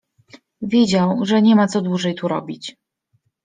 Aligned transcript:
Wiedział, 0.61 1.25
że 1.25 1.41
nie 1.41 1.55
ma 1.55 1.67
co 1.67 1.81
dłużej 1.81 2.15
tu 2.15 2.27
robić. 2.27 2.75